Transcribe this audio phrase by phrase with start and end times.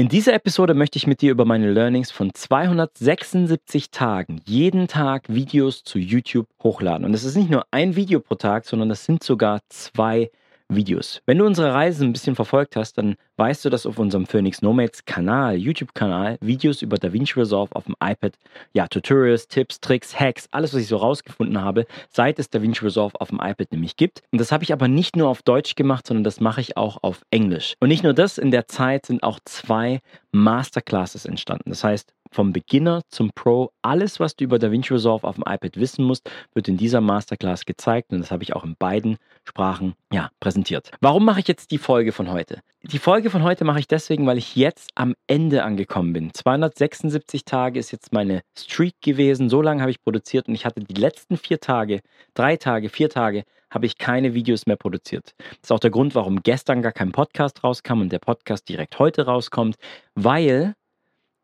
[0.00, 5.28] In dieser Episode möchte ich mit dir über meine Learnings von 276 Tagen, jeden Tag
[5.28, 7.04] Videos zu YouTube hochladen.
[7.04, 10.30] Und es ist nicht nur ein Video pro Tag, sondern das sind sogar zwei
[10.70, 11.20] Videos.
[11.26, 14.62] Wenn du unsere Reise ein bisschen verfolgt hast, dann weißt du, dass auf unserem Phoenix
[14.62, 18.34] Nomads Kanal, YouTube-Kanal, Videos über DaVinci Resolve auf dem iPad,
[18.72, 23.20] ja, Tutorials, Tipps, Tricks, Hacks, alles, was ich so rausgefunden habe, seit es DaVinci Resolve
[23.20, 24.22] auf dem iPad nämlich gibt.
[24.30, 27.02] Und das habe ich aber nicht nur auf Deutsch gemacht, sondern das mache ich auch
[27.02, 27.74] auf Englisch.
[27.80, 30.00] Und nicht nur das, in der Zeit sind auch zwei
[30.32, 31.70] Masterclasses entstanden.
[31.70, 35.76] Das heißt, vom Beginner zum Pro, alles, was du über DaVinci Resolve auf dem iPad
[35.76, 39.94] wissen musst, wird in dieser Masterclass gezeigt und das habe ich auch in beiden Sprachen
[40.12, 40.90] ja, präsentiert.
[41.00, 42.60] Warum mache ich jetzt die Folge von heute?
[42.82, 46.32] Die Folge von heute mache ich deswegen, weil ich jetzt am Ende angekommen bin.
[46.32, 49.50] 276 Tage ist jetzt meine Streak gewesen.
[49.50, 52.00] So lange habe ich produziert und ich hatte die letzten vier Tage,
[52.32, 55.34] drei Tage, vier Tage, habe ich keine Videos mehr produziert.
[55.38, 58.98] Das ist auch der Grund, warum gestern gar kein Podcast rauskam und der Podcast direkt
[58.98, 59.76] heute rauskommt,
[60.14, 60.74] weil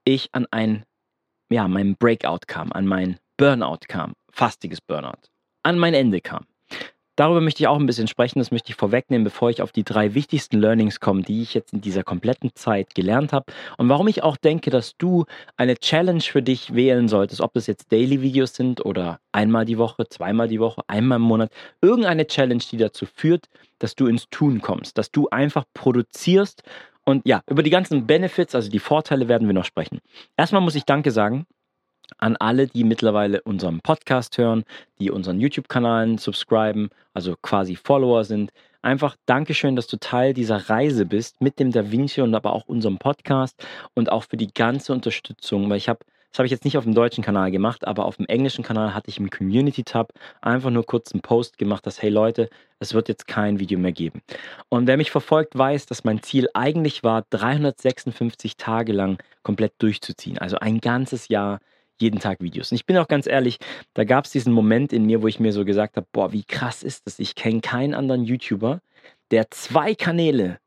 [0.07, 0.85] ich an ein,
[1.51, 5.29] ja, mein Breakout kam, an mein Burnout kam, fastiges Burnout,
[5.63, 6.47] an mein Ende kam.
[7.17, 9.85] Darüber möchte ich auch ein bisschen sprechen, das möchte ich vorwegnehmen, bevor ich auf die
[9.85, 13.47] drei wichtigsten Learnings komme, die ich jetzt in dieser kompletten Zeit gelernt habe
[13.79, 15.25] und warum ich auch denke, dass du
[15.57, 20.07] eine Challenge für dich wählen solltest, ob das jetzt Daily-Videos sind oder einmal die Woche,
[20.09, 23.47] zweimal die Woche, einmal im Monat, irgendeine Challenge, die dazu führt,
[23.79, 26.63] dass du ins Tun kommst, dass du einfach produzierst
[27.07, 30.01] und ja, über die ganzen Benefits, also die Vorteile werden wir noch sprechen.
[30.37, 31.47] Erstmal muss ich Danke sagen
[32.19, 34.65] an alle, die mittlerweile unseren Podcast hören,
[34.99, 38.53] die unseren YouTube-Kanalen subscriben, also quasi Follower sind.
[38.83, 42.67] Einfach Dankeschön, dass du Teil dieser Reise bist mit dem Da Vinci und aber auch
[42.67, 46.65] unserem Podcast und auch für die ganze Unterstützung, weil ich habe das habe ich jetzt
[46.65, 50.13] nicht auf dem deutschen Kanal gemacht, aber auf dem englischen Kanal hatte ich im Community-Tab
[50.43, 53.93] einfach nur kurz einen Post gemacht, dass, hey Leute, es wird jetzt kein Video mehr
[53.93, 54.21] geben.
[54.69, 60.39] Und wer mich verfolgt, weiß, dass mein Ziel eigentlich war, 356 Tage lang komplett durchzuziehen.
[60.39, 61.61] Also ein ganzes Jahr
[61.99, 62.71] jeden Tag Videos.
[62.71, 63.59] Und ich bin auch ganz ehrlich,
[63.95, 66.45] da gab es diesen Moment in mir, wo ich mir so gesagt habe, boah, wie
[66.45, 67.19] krass ist das?
[67.19, 68.81] Ich kenne keinen anderen YouTuber,
[69.31, 70.59] der zwei Kanäle,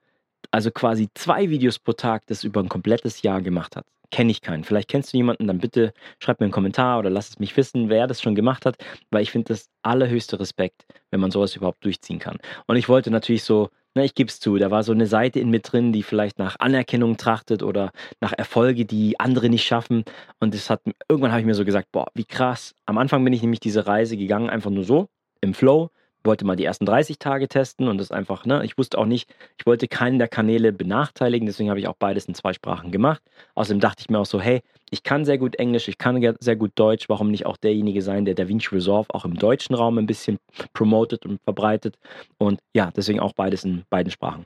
[0.49, 4.41] also quasi zwei Videos pro Tag, das über ein komplettes Jahr gemacht hat kenne ich
[4.41, 4.63] keinen.
[4.63, 7.89] Vielleicht kennst du jemanden, dann bitte schreib mir einen Kommentar oder lass es mich wissen,
[7.89, 8.77] wer das schon gemacht hat,
[9.11, 12.37] weil ich finde das allerhöchste Respekt, wenn man sowas überhaupt durchziehen kann.
[12.67, 15.39] Und ich wollte natürlich so, na, ich gebe es zu, da war so eine Seite
[15.39, 20.03] in mir drin, die vielleicht nach Anerkennung trachtet oder nach Erfolge, die andere nicht schaffen.
[20.39, 22.75] Und das hat, irgendwann habe ich mir so gesagt, boah, wie krass.
[22.85, 25.07] Am Anfang bin ich nämlich diese Reise gegangen, einfach nur so,
[25.41, 25.89] im Flow,
[26.23, 29.29] wollte mal die ersten 30 Tage testen und das einfach, ne, ich wusste auch nicht,
[29.57, 33.21] ich wollte keinen der Kanäle benachteiligen, deswegen habe ich auch beides in zwei Sprachen gemacht.
[33.55, 36.55] Außerdem dachte ich mir auch so, hey, ich kann sehr gut Englisch, ich kann sehr
[36.55, 40.07] gut Deutsch, warum nicht auch derjenige sein, der DaVinci Resolve auch im deutschen Raum ein
[40.07, 40.39] bisschen
[40.73, 41.97] promotet und verbreitet
[42.37, 44.45] und ja, deswegen auch beides in beiden Sprachen.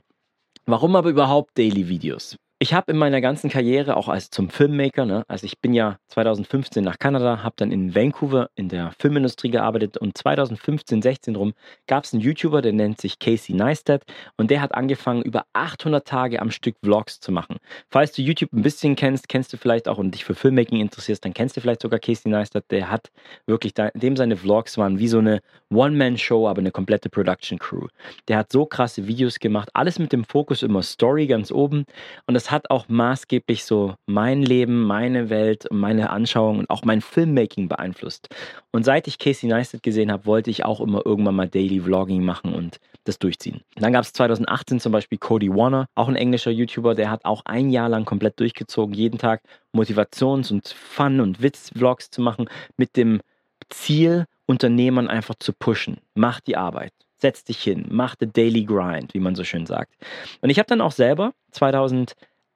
[0.66, 2.36] Warum aber überhaupt Daily Videos?
[2.64, 5.98] Ich habe in meiner ganzen Karriere, auch als zum Filmmaker, ne, also ich bin ja
[6.08, 11.52] 2015 nach Kanada, habe dann in Vancouver in der Filmindustrie gearbeitet und 2015, 16 rum
[11.86, 14.04] gab es einen YouTuber, der nennt sich Casey Neistat
[14.38, 17.58] und der hat angefangen, über 800 Tage am Stück Vlogs zu machen.
[17.90, 21.22] Falls du YouTube ein bisschen kennst, kennst du vielleicht auch und dich für Filmmaking interessierst,
[21.22, 22.64] dann kennst du vielleicht sogar Casey Neistat.
[22.70, 23.10] Der hat
[23.44, 27.88] wirklich, dem seine Vlogs waren wie so eine One-Man-Show, aber eine komplette Production-Crew.
[28.28, 31.84] Der hat so krasse Videos gemacht, alles mit dem Fokus immer Story ganz oben
[32.26, 36.84] und das hat auch maßgeblich so mein Leben, meine Welt und meine Anschauung und auch
[36.84, 38.28] mein Filmmaking beeinflusst.
[38.70, 42.24] Und seit ich Casey Neistat gesehen habe, wollte ich auch immer irgendwann mal Daily Vlogging
[42.24, 43.60] machen und das durchziehen.
[43.74, 47.42] Dann gab es 2018 zum Beispiel Cody Warner, auch ein englischer YouTuber, der hat auch
[47.44, 49.42] ein Jahr lang komplett durchgezogen, jeden Tag
[49.74, 53.20] Motivations- und Fun- und Witz-Vlogs zu machen, mit dem
[53.68, 55.98] Ziel, Unternehmern einfach zu pushen.
[56.14, 56.92] Mach die Arbeit
[57.24, 59.94] setz dich hin, mach the daily grind, wie man so schön sagt.
[60.42, 61.32] Und ich habe dann auch selber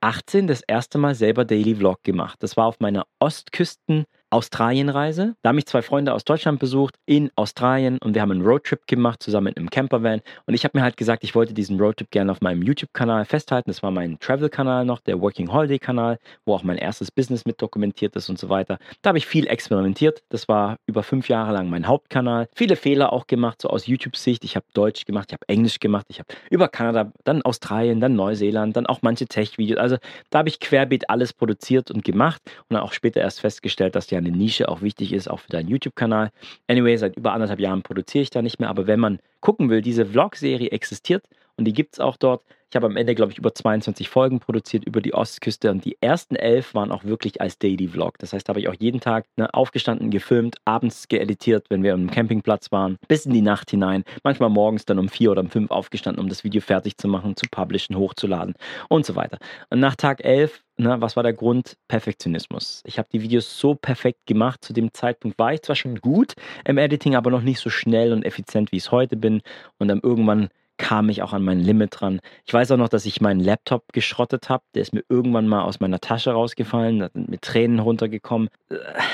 [0.01, 2.43] 2018 das erste Mal selber Daily Vlog gemacht.
[2.43, 5.35] Das war auf meiner Ostküsten Australienreise.
[5.43, 8.87] Da haben mich zwei Freunde aus Deutschland besucht in Australien und wir haben einen Roadtrip
[8.87, 10.21] gemacht zusammen mit einem Campervan.
[10.47, 13.71] Und ich habe mir halt gesagt, ich wollte diesen Roadtrip gerne auf meinem YouTube-Kanal festhalten.
[13.71, 18.17] Das war mein Travel-Kanal noch, der Working Holiday-Kanal, wo auch mein erstes Business mit dokumentiert
[18.17, 18.79] ist und so weiter.
[19.03, 20.23] Da habe ich viel experimentiert.
[20.29, 22.49] Das war über fünf Jahre lang mein Hauptkanal.
[22.55, 24.45] Viele Fehler auch gemacht, so aus YouTube-Sicht.
[24.45, 28.15] Ich habe Deutsch gemacht, ich habe Englisch gemacht, ich habe über Kanada, dann Australien, dann
[28.15, 29.79] Neuseeland, dann auch manche Tech-Videos.
[29.79, 29.97] Also
[30.31, 34.07] da habe ich querbeet alles produziert und gemacht und dann auch später erst festgestellt, dass
[34.07, 36.31] die eine Nische auch wichtig ist, auch für deinen YouTube-Kanal.
[36.67, 39.83] Anyway, seit über anderthalb Jahren produziere ich da nicht mehr, aber wenn man gucken will,
[39.83, 41.25] diese Vlog-Serie existiert
[41.59, 42.43] und die gibt es auch dort.
[42.71, 45.97] Ich habe am Ende, glaube ich, über 22 Folgen produziert über die Ostküste und die
[46.03, 48.19] ersten elf waren auch wirklich als Daily Vlog.
[48.19, 51.95] Das heißt, da habe ich auch jeden Tag ne, aufgestanden, gefilmt, abends geeditiert, wenn wir
[51.95, 54.05] am Campingplatz waren, bis in die Nacht hinein.
[54.23, 57.37] Manchmal morgens dann um vier oder um fünf aufgestanden, um das Video fertig zu machen,
[57.37, 58.55] zu publishen, hochzuladen
[58.91, 59.39] und so weiter.
[59.71, 61.77] Und nach Tag elf Ne, was war der Grund?
[61.89, 62.85] Perfektionismus.
[62.87, 64.65] Ich habe die Videos so perfekt gemacht.
[64.65, 66.35] Zu dem Zeitpunkt war ich zwar schon gut
[66.65, 69.43] im Editing, aber noch nicht so schnell und effizient, wie ich es heute bin.
[69.79, 72.21] Und dann irgendwann kam ich auch an mein Limit dran.
[72.47, 74.63] Ich weiß auch noch, dass ich meinen Laptop geschrottet habe.
[74.75, 78.49] Der ist mir irgendwann mal aus meiner Tasche rausgefallen, mit Tränen runtergekommen.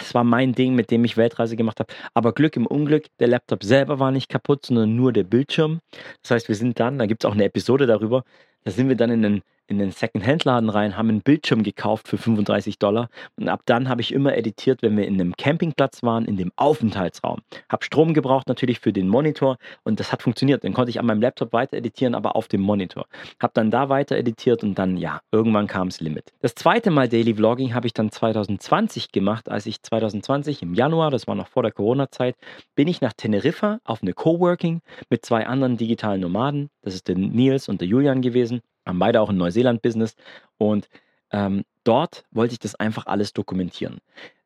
[0.00, 1.93] Es war mein Ding, mit dem ich Weltreise gemacht habe.
[2.12, 5.81] Aber Glück im Unglück, der Laptop selber war nicht kaputt, sondern nur der Bildschirm.
[6.22, 8.25] Das heißt, wir sind dann, da gibt es auch eine Episode darüber,
[8.64, 12.19] da sind wir dann in den in den Second-Hand-Laden rein, haben einen Bildschirm gekauft für
[12.19, 13.08] 35 Dollar.
[13.37, 16.52] Und ab dann habe ich immer editiert, wenn wir in einem Campingplatz waren, in dem
[16.56, 17.40] Aufenthaltsraum.
[17.69, 20.64] Habe Strom gebraucht natürlich für den Monitor und das hat funktioniert.
[20.64, 23.06] Dann konnte ich an meinem Laptop weiter editieren, aber auf dem Monitor.
[23.40, 26.32] Habe dann da weiter editiert und dann, ja, irgendwann kam es Limit.
[26.40, 31.11] Das zweite Mal Daily Vlogging habe ich dann 2020 gemacht, als ich 2020 im Januar,
[31.11, 32.37] das war noch vor der Corona-Zeit,
[32.75, 36.69] bin ich nach Teneriffa auf eine Coworking mit zwei anderen digitalen Nomaden.
[36.82, 40.16] Das ist der Nils und der Julian gewesen haben beide auch ein Neuseeland-Business
[40.58, 40.88] und
[41.31, 43.98] ähm, dort wollte ich das einfach alles dokumentieren.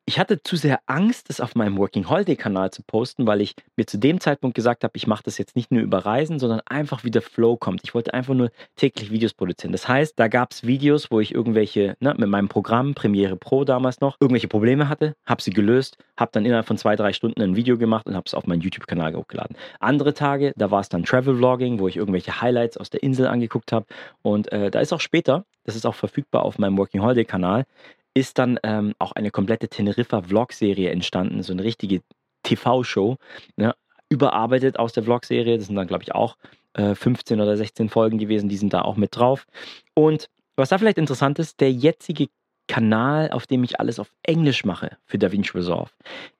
[0.09, 3.53] Ich hatte zu sehr Angst, das auf meinem Working Holiday Kanal zu posten, weil ich
[3.77, 6.61] mir zu dem Zeitpunkt gesagt habe, ich mache das jetzt nicht nur über Reisen, sondern
[6.65, 7.81] einfach wie der Flow kommt.
[7.83, 9.71] Ich wollte einfach nur täglich Videos produzieren.
[9.71, 13.65] Das heißt, da gab es Videos, wo ich irgendwelche, ne, mit meinem Programm, Premiere Pro
[13.65, 17.43] damals noch, irgendwelche Probleme hatte, habe sie gelöst, habe dann innerhalb von zwei, drei Stunden
[17.43, 19.55] ein Video gemacht und habe es auf meinen YouTube-Kanal hochgeladen.
[19.79, 23.27] Andere Tage, da war es dann Travel Vlogging, wo ich irgendwelche Highlights aus der Insel
[23.27, 23.85] angeguckt habe.
[24.23, 27.65] Und äh, da ist auch später, das ist auch verfügbar auf meinem Working Holiday Kanal,
[28.13, 32.01] ist dann ähm, auch eine komplette Teneriffa-Vlog-Serie entstanden, so eine richtige
[32.43, 33.17] TV-Show,
[33.55, 33.75] ne?
[34.09, 35.57] überarbeitet aus der Vlog-Serie.
[35.57, 36.35] Das sind dann, glaube ich, auch
[36.73, 39.45] äh, 15 oder 16 Folgen gewesen, die sind da auch mit drauf.
[39.93, 42.27] Und was da vielleicht interessant ist, der jetzige
[42.69, 45.89] Kanal, auf dem ich alles auf Englisch mache für DaVinci Resolve.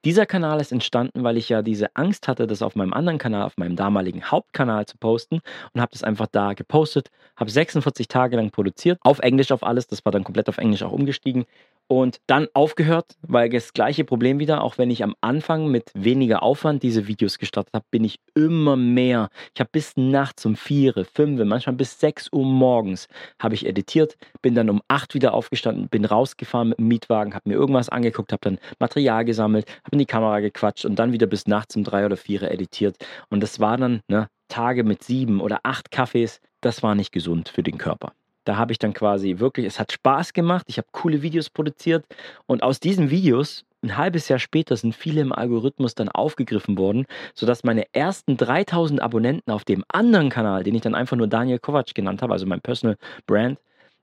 [0.04, 3.42] Dieser Kanal ist entstanden, weil ich ja diese Angst hatte, das auf meinem anderen Kanal,
[3.42, 5.40] auf meinem damaligen Hauptkanal zu posten
[5.74, 9.88] und habe das einfach da gepostet, habe 46 Tage lang produziert, auf Englisch auf alles,
[9.88, 11.46] das war dann komplett auf Englisch auch umgestiegen
[11.90, 16.44] und dann aufgehört, weil das gleiche Problem wieder, auch wenn ich am Anfang mit weniger
[16.44, 19.28] Aufwand diese Videos gestartet habe, bin ich immer mehr.
[19.54, 23.08] Ich habe bis nachts um 4, 5, manchmal bis 6 Uhr morgens
[23.40, 27.48] habe ich editiert, bin dann um 8 wieder aufgestanden, bin rausgefahren mit dem Mietwagen, habe
[27.48, 31.26] mir irgendwas angeguckt, habe dann Material gesammelt, habe in die Kamera gequatscht und dann wieder
[31.26, 32.96] bis nachts um 3 oder 4 editiert.
[33.30, 36.40] Und das war dann ne, Tage mit sieben oder acht Kaffees.
[36.60, 38.12] Das war nicht gesund für den Körper.
[38.44, 42.04] Da habe ich dann quasi wirklich, es hat Spaß gemacht, ich habe coole Videos produziert
[42.46, 47.06] und aus diesen Videos, ein halbes Jahr später, sind viele im Algorithmus dann aufgegriffen worden,
[47.34, 51.58] sodass meine ersten 3000 Abonnenten auf dem anderen Kanal, den ich dann einfach nur Daniel
[51.58, 52.96] Kovac genannt habe, also mein Personal
[53.26, 53.58] Brand,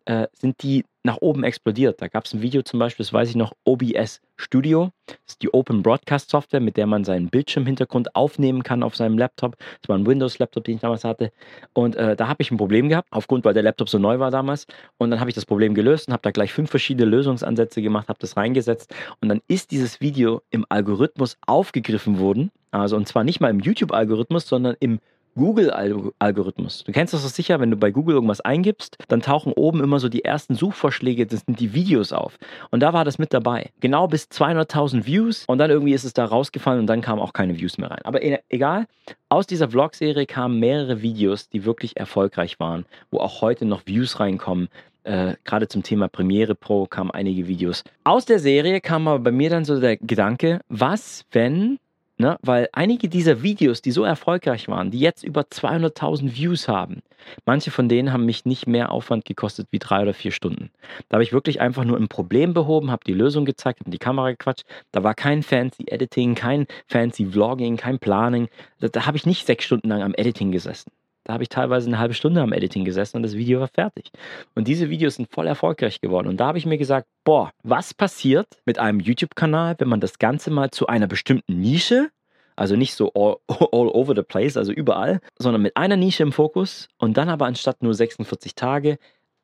[0.08, 2.02] äh, sind die nach oben explodiert.
[2.02, 4.92] Da gab es ein Video zum Beispiel, das weiß ich noch, OBS Studio.
[5.06, 9.18] Das ist die Open Broadcast Software, mit der man seinen Bildschirmhintergrund aufnehmen kann auf seinem
[9.18, 9.58] Laptop.
[9.82, 11.32] Das war ein Windows-Laptop, den ich damals hatte.
[11.74, 14.32] Und äh, da habe ich ein Problem gehabt, aufgrund, weil der Laptop so neu war
[14.32, 14.68] damals.
[14.98, 18.10] Und dann habe ich das Problem gelöst und habe da gleich fünf verschiedene Lösungsansätze gemacht,
[18.10, 18.94] habe das reingesetzt.
[19.22, 22.52] Und dann ist dieses Video im Algorithmus aufgegriffen worden.
[22.72, 25.00] Also und zwar nicht mal im YouTube-Algorithmus, sondern im
[25.38, 26.84] Google-Algorithmus.
[26.84, 30.00] Du kennst das doch sicher, wenn du bei Google irgendwas eingibst, dann tauchen oben immer
[30.00, 32.38] so die ersten Suchvorschläge, das sind die Videos auf.
[32.72, 33.72] Und da war das mit dabei.
[33.80, 37.34] Genau bis 200.000 Views und dann irgendwie ist es da rausgefallen und dann kamen auch
[37.34, 38.02] keine Views mehr rein.
[38.04, 38.88] Aber e-, egal,
[39.30, 44.20] aus dieser Vlog-Serie kamen mehrere Videos, die wirklich erfolgreich waren, wo auch heute noch Views
[44.20, 44.70] reinkommen.
[45.04, 47.84] Äh, Gerade zum Thema Premiere Pro kamen einige Videos.
[48.04, 51.80] Aus der Serie kam aber bei mir dann so der Gedanke, was, wenn
[52.20, 52.38] Ne?
[52.42, 57.04] Weil einige dieser Videos, die so erfolgreich waren, die jetzt über 200.000 Views haben,
[57.46, 60.72] manche von denen haben mich nicht mehr Aufwand gekostet wie drei oder vier Stunden.
[61.10, 64.00] Da habe ich wirklich einfach nur ein Problem behoben, habe die Lösung gezeigt, habe die
[64.00, 64.66] Kamera gequatscht.
[64.92, 68.50] Da war kein fancy Editing, kein fancy Vlogging, kein Planning.
[68.80, 70.90] Da, da habe ich nicht sechs Stunden lang am Editing gesessen.
[71.28, 74.12] Da habe ich teilweise eine halbe Stunde am Editing gesessen und das Video war fertig.
[74.56, 76.30] Und diese Videos sind voll erfolgreich geworden.
[76.30, 80.20] Und da habe ich mir gesagt, boah, was passiert mit einem YouTube-Kanal, wenn man das
[80.20, 82.12] Ganze mal zu einer bestimmten Nische,
[82.56, 83.40] also nicht so all,
[83.74, 87.46] all over the place, also überall, sondern mit einer Nische im Fokus und dann aber
[87.46, 88.98] anstatt nur 46 Tage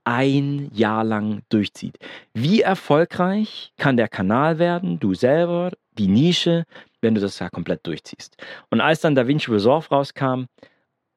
[0.06, 1.98] ein Jahr lang durchzieht.
[2.34, 6.64] Wie erfolgreich kann der Kanal werden, du selber, die Nische,
[7.02, 8.38] wenn du das ja komplett durchziehst?
[8.70, 10.46] Und als dann DaVinci Resolve rauskam,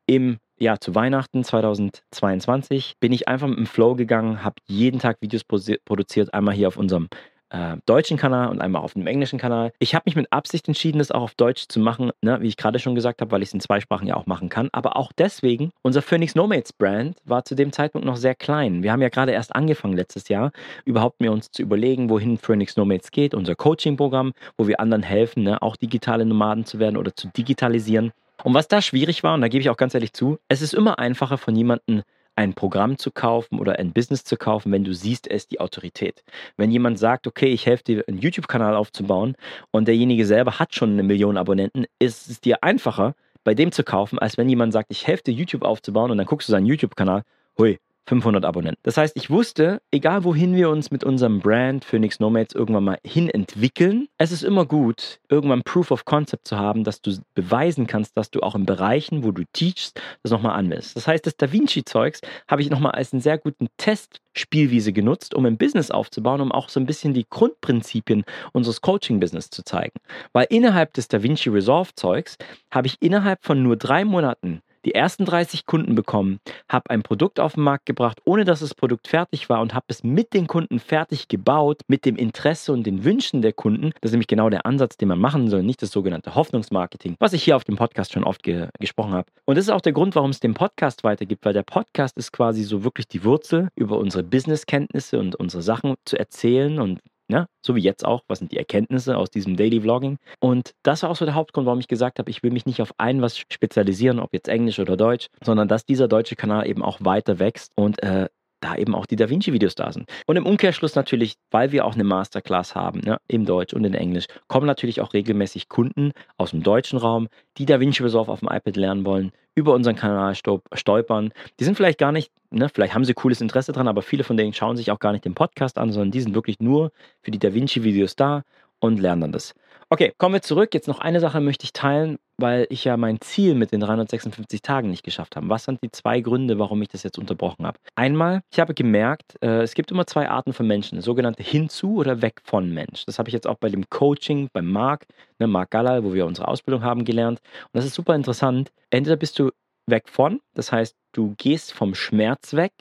[0.09, 5.19] im ja, zu Weihnachten 2022 bin ich einfach mit dem Flow gegangen, habe jeden Tag
[5.21, 7.09] Videos produziert, einmal hier auf unserem
[7.51, 9.73] äh, deutschen Kanal und einmal auf dem englischen Kanal.
[9.79, 12.57] Ich habe mich mit Absicht entschieden, das auch auf Deutsch zu machen, ne, wie ich
[12.57, 14.69] gerade schon gesagt habe, weil ich es in zwei Sprachen ja auch machen kann.
[14.73, 18.83] Aber auch deswegen, unser Phoenix Nomads Brand war zu dem Zeitpunkt noch sehr klein.
[18.83, 20.51] Wir haben ja gerade erst angefangen letztes Jahr,
[20.85, 25.45] überhaupt mir uns zu überlegen, wohin Phoenix Nomads geht, unser Coaching-Programm, wo wir anderen helfen,
[25.45, 28.13] ne, auch digitale Nomaden zu werden oder zu digitalisieren.
[28.47, 30.73] Und was da schwierig war, und da gebe ich auch ganz ehrlich zu, es ist
[30.73, 32.05] immer einfacher von jemandem
[32.37, 35.59] ein Programm zu kaufen oder ein Business zu kaufen, wenn du siehst, es ist die
[35.59, 36.23] Autorität.
[36.57, 39.35] Wenn jemand sagt, okay, ich helfe dir, einen YouTube-Kanal aufzubauen
[39.73, 43.83] und derjenige selber hat schon eine Million Abonnenten, ist es dir einfacher, bei dem zu
[43.83, 46.67] kaufen, als wenn jemand sagt, ich helfe dir, YouTube aufzubauen und dann guckst du seinen
[46.67, 47.25] YouTube-Kanal,
[47.59, 48.81] hui, 500 Abonnenten.
[48.83, 52.99] Das heißt, ich wusste, egal wohin wir uns mit unserem Brand Phoenix Nomads irgendwann mal
[53.05, 57.87] hin entwickeln, es ist immer gut, irgendwann Proof of Concept zu haben, dass du beweisen
[57.87, 60.97] kannst, dass du auch in Bereichen, wo du teachst, das nochmal anwendest.
[60.97, 65.45] Das heißt, das Da Vinci-Zeugs habe ich nochmal als einen sehr guten Testspielwiese genutzt, um
[65.45, 69.99] ein Business aufzubauen, um auch so ein bisschen die Grundprinzipien unseres Coaching-Business zu zeigen.
[70.33, 72.37] Weil innerhalb des Da Vinci Resolve-Zeugs
[72.71, 76.39] habe ich innerhalb von nur drei Monaten die ersten 30 Kunden bekommen,
[76.69, 79.87] habe ein Produkt auf den Markt gebracht, ohne dass das Produkt fertig war und habe
[79.89, 83.91] es mit den Kunden fertig gebaut, mit dem Interesse und den Wünschen der Kunden.
[84.01, 87.33] Das ist nämlich genau der Ansatz, den man machen soll, nicht das sogenannte Hoffnungsmarketing, was
[87.33, 89.27] ich hier auf dem Podcast schon oft ge gesprochen habe.
[89.45, 92.33] Und das ist auch der Grund, warum es den Podcast weitergibt, weil der Podcast ist
[92.33, 97.47] quasi so wirklich die Wurzel über unsere Businesskenntnisse und unsere Sachen zu erzählen und ja,
[97.65, 98.23] so wie jetzt auch.
[98.29, 100.19] Was sind die Erkenntnisse aus diesem Daily Vlogging?
[100.41, 102.81] Und das war auch so der Hauptgrund, warum ich gesagt habe, ich will mich nicht
[102.81, 106.83] auf ein was spezialisieren, ob jetzt Englisch oder Deutsch, sondern dass dieser deutsche Kanal eben
[106.83, 108.29] auch weiter wächst und äh,
[108.67, 110.09] da eben auch die Da Vinci-Videos da sind.
[110.27, 113.95] Und im Umkehrschluss natürlich, weil wir auch eine Masterclass haben, ne, im Deutsch und in
[113.95, 118.41] Englisch, kommen natürlich auch regelmäßig Kunden aus dem deutschen Raum, die Da Vinci Resolve auf
[118.41, 121.33] dem iPad lernen wollen, über unseren Kanal stolpern.
[121.59, 124.37] Die sind vielleicht gar nicht, ne, vielleicht haben sie cooles Interesse dran, aber viele von
[124.37, 126.93] denen schauen sich auch gar nicht den Podcast an, sondern die sind wirklich nur
[127.23, 128.43] für die Da Vinci-Videos da
[128.81, 129.55] und lernen dann das.
[129.89, 130.75] Okay, kommen wir zurück.
[130.75, 134.61] Jetzt noch eine Sache möchte ich teilen, weil ich ja mein Ziel mit den 356
[134.61, 135.49] Tagen nicht geschafft habe.
[135.49, 137.79] Was sind die zwei Gründe, warum ich das jetzt unterbrochen habe?
[137.95, 142.21] Einmal, ich habe gemerkt, äh, es gibt immer zwei Arten von Menschen, sogenannte hinzu oder
[142.21, 143.05] weg von Mensch.
[143.07, 145.07] Das habe ich jetzt auch bei dem Coaching beim Marc,
[145.39, 147.39] ne, Marc Gallal, wo wir unsere Ausbildung haben, gelernt.
[147.67, 148.73] Und das ist super interessant.
[148.91, 149.51] Entweder bist du
[149.89, 152.73] weg von, das heißt, du gehst vom Schmerz weg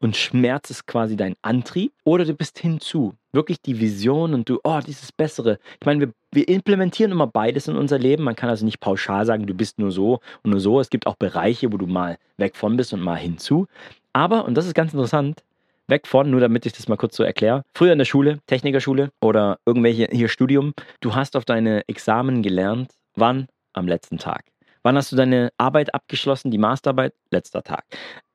[0.00, 3.14] und Schmerz ist quasi dein Antrieb oder du bist hinzu.
[3.32, 5.58] Wirklich die Vision und du, oh, dieses Bessere.
[5.80, 8.24] Ich meine, wir, wir implementieren immer beides in unser Leben.
[8.24, 10.80] Man kann also nicht pauschal sagen, du bist nur so und nur so.
[10.80, 13.66] Es gibt auch Bereiche, wo du mal weg von bist und mal hinzu.
[14.12, 15.44] Aber, und das ist ganz interessant,
[15.86, 17.64] weg von, nur damit ich das mal kurz so erkläre.
[17.74, 22.92] Früher in der Schule, Technikerschule oder irgendwelche hier Studium, du hast auf deine Examen gelernt,
[23.14, 23.48] wann?
[23.72, 24.44] Am letzten Tag.
[24.82, 27.12] Wann hast du deine Arbeit abgeschlossen, die Masterarbeit?
[27.30, 27.84] Letzter Tag.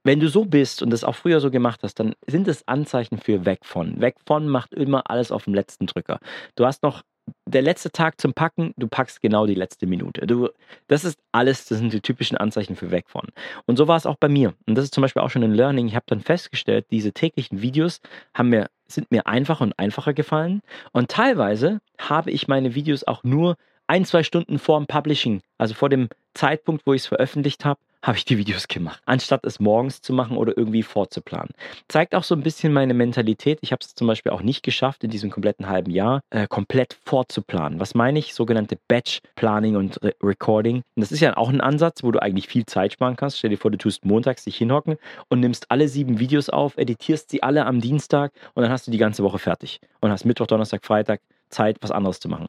[0.05, 3.17] Wenn du so bist und das auch früher so gemacht hast, dann sind es Anzeichen
[3.17, 3.99] für weg von.
[3.99, 6.19] Weg von macht immer alles auf dem letzten Drücker.
[6.55, 7.01] Du hast noch
[7.47, 10.27] der letzte Tag zum Packen, du packst genau die letzte Minute.
[10.27, 10.49] Du,
[10.87, 13.29] das ist alles, das sind die typischen Anzeichen für weg von.
[13.65, 14.53] Und so war es auch bei mir.
[14.67, 15.87] Und das ist zum Beispiel auch schon ein Learning.
[15.87, 17.99] Ich habe dann festgestellt, diese täglichen Videos
[18.35, 20.61] haben mir, sind mir einfacher und einfacher gefallen.
[20.91, 23.57] Und teilweise habe ich meine Videos auch nur
[23.87, 27.79] ein, zwei Stunden vor dem Publishing, also vor dem Zeitpunkt, wo ich es veröffentlicht habe,
[28.05, 31.49] habe ich die Videos gemacht, anstatt es morgens zu machen oder irgendwie vorzuplanen.
[31.87, 33.57] Zeigt auch so ein bisschen meine Mentalität.
[33.61, 36.97] Ich habe es zum Beispiel auch nicht geschafft, in diesem kompletten halben Jahr äh, komplett
[37.03, 37.79] vorzuplanen.
[37.79, 38.35] Was meine ich?
[38.35, 40.77] Sogenannte Batch Planning und Re Recording.
[40.77, 43.39] Und das ist ja auch ein Ansatz, wo du eigentlich viel Zeit sparen kannst.
[43.39, 44.97] Stell dir vor, du tust montags dich hinhocken
[45.29, 48.91] und nimmst alle sieben Videos auf, editierst sie alle am Dienstag und dann hast du
[48.91, 52.45] die ganze Woche fertig und hast Mittwoch, Donnerstag, Freitag Zeit, was anderes zu machen.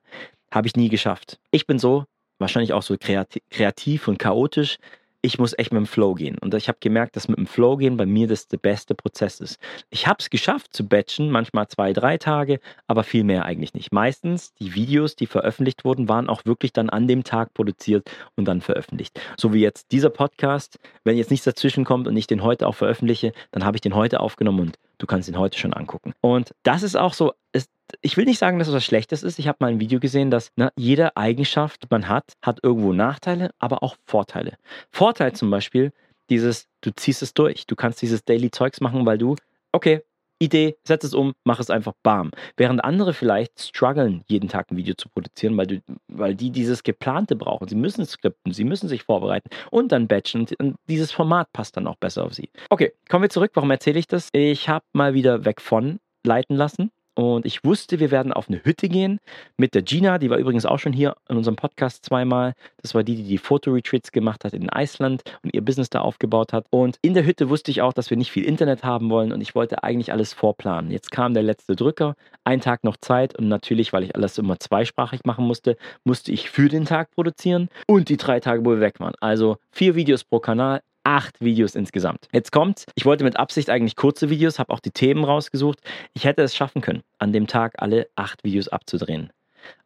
[0.51, 1.39] Habe ich nie geschafft.
[1.51, 2.05] Ich bin so,
[2.39, 4.77] wahrscheinlich auch so kreativ und chaotisch
[5.27, 6.39] ich muss echt mit dem Flow gehen.
[6.39, 9.41] Und ich habe gemerkt, dass mit dem Flow gehen bei mir das der beste Prozess
[9.41, 9.59] ist.
[9.91, 13.93] Ich habe es geschafft zu batchen, manchmal zwei, drei Tage, aber viel mehr eigentlich nicht.
[13.93, 18.47] Meistens die Videos, die veröffentlicht wurden, waren auch wirklich dann an dem Tag produziert und
[18.47, 19.21] dann veröffentlicht.
[19.37, 20.79] So wie jetzt dieser Podcast.
[21.03, 23.97] Wenn jetzt nichts dazwischen kommt und ich den heute auch veröffentliche, dann habe ich den
[23.97, 26.15] heute aufgenommen und du kannst ihn heute schon angucken.
[26.21, 29.39] Und das ist auch so, ist, ich will nicht sagen, dass es was Schlechtes ist.
[29.39, 32.61] Ich habe mal ein Video gesehen, dass na, ne, jede Eigenschaft, die man hat, hat
[32.63, 34.57] irgendwo Nachteile, aber auch Vorteile.
[34.91, 35.93] Vorteil zum Beispiel,
[36.31, 37.67] dieses, du ziehst es durch.
[37.67, 39.37] Du kannst dieses Daily Zeugs machen, weil du,
[39.73, 40.03] okay,
[40.39, 42.31] Idee, setz es um, mach es einfach bam.
[42.57, 46.83] Während andere vielleicht strugglen, jeden Tag ein Video zu produzieren, weil, du, weil die dieses
[46.83, 47.69] Geplante brauchen.
[47.69, 50.47] Sie müssen skripten, sie müssen sich vorbereiten und dann batchen.
[50.59, 52.51] Und dieses Format passt dann auch besser auf sie.
[52.71, 53.53] Okay, kommen wir zurück.
[53.55, 54.29] Warum erzähle ich das?
[54.33, 58.63] Ich habe mal wieder weg von leiten lassen und ich wusste, wir werden auf eine
[58.63, 59.21] Hütte gehen
[59.57, 62.53] mit der Gina, die war übrigens auch schon hier in unserem Podcast zweimal.
[62.83, 66.53] Das war die, die die Fotoretreats gemacht hat in Island und ihr Business da aufgebaut
[66.53, 66.67] hat.
[66.69, 69.41] Und in der Hütte wusste ich auch, dass wir nicht viel Internet haben wollen und
[69.41, 70.91] ich wollte eigentlich alles vorplanen.
[70.91, 74.61] Jetzt kam der letzte Drücker, ein Tag noch Zeit und natürlich, weil ich alles immer
[74.61, 78.81] zweisprachig machen musste, musste ich für den Tag produzieren und die drei Tage, wo wir
[78.81, 79.15] weg waren.
[79.21, 82.27] Also vier Videos pro Kanal, acht Videos insgesamt.
[82.33, 82.85] Jetzt kommt's.
[82.97, 85.79] Ich wollte mit Absicht eigentlich kurze Videos, habe auch die Themen rausgesucht.
[86.15, 89.31] Ich hätte es schaffen können, an dem Tag alle acht Videos abzudrehen.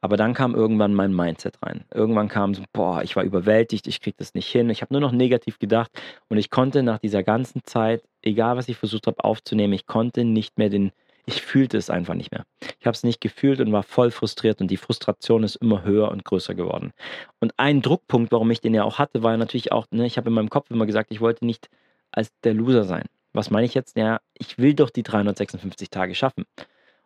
[0.01, 1.85] Aber dann kam irgendwann mein Mindset rein.
[1.93, 4.71] Irgendwann kam so, boah, ich war überwältigt, ich krieg das nicht hin.
[4.71, 5.91] Ich habe nur noch negativ gedacht
[6.29, 10.25] und ich konnte nach dieser ganzen Zeit, egal was ich versucht habe aufzunehmen, ich konnte
[10.25, 10.91] nicht mehr den
[11.27, 12.45] ich fühlte es einfach nicht mehr.
[12.79, 16.11] Ich habe es nicht gefühlt und war voll frustriert und die Frustration ist immer höher
[16.11, 16.93] und größer geworden.
[17.41, 20.29] Und ein Druckpunkt, warum ich den ja auch hatte, war natürlich auch, ne, ich habe
[20.29, 21.69] in meinem Kopf immer gesagt, ich wollte nicht
[22.13, 23.05] als der Loser sein.
[23.33, 23.97] Was meine ich jetzt?
[23.97, 26.45] Ja, ich will doch die 356 Tage schaffen.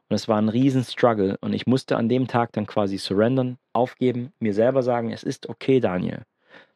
[0.09, 3.59] Und es war ein riesen Struggle und ich musste an dem Tag dann quasi surrendern,
[3.73, 6.23] aufgeben, mir selber sagen, es ist okay, Daniel.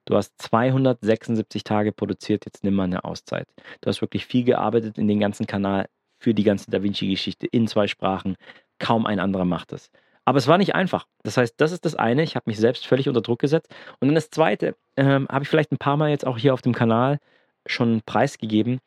[0.06, 3.46] Du hast 276 Tage produziert, jetzt nimm mal eine Auszeit.
[3.82, 5.86] Du hast wirklich viel gearbeitet in den ganzen Kanal
[6.18, 8.36] für die ganze Da Vinci-Geschichte in zwei Sprachen.
[8.78, 9.90] Kaum ein anderer macht es.
[10.24, 11.06] Aber es war nicht einfach.
[11.22, 12.22] Das heißt, das ist das eine.
[12.22, 13.74] Ich habe mich selbst völlig unter Druck gesetzt.
[13.98, 16.60] Und dann das zweite, ähm, habe ich vielleicht ein paar Mal jetzt auch hier auf
[16.60, 17.18] dem Kanal
[17.66, 18.78] schon preisgegeben.